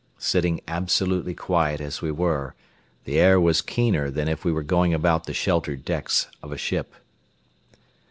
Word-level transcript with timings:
Sitting 0.17 0.61
absolutely 0.67 1.35
quiet 1.35 1.79
as 1.79 2.01
we 2.01 2.09
were, 2.09 2.55
the 3.03 3.19
air 3.19 3.39
was 3.39 3.61
keener 3.61 4.09
than 4.09 4.27
if 4.27 4.43
we 4.43 4.51
were 4.51 4.63
going 4.63 4.95
about 4.95 5.25
the 5.25 5.31
sheltered 5.35 5.85
decks 5.85 6.27
of 6.41 6.51
a 6.51 6.57
ship. 6.57 6.95